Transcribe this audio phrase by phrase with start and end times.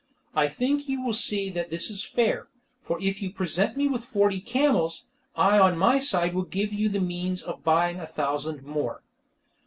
[0.35, 2.47] I think you will see that this is fair,
[2.81, 6.89] for if you present me with forty camels, I on my side will give you
[6.89, 9.03] the means of buying a thousand more."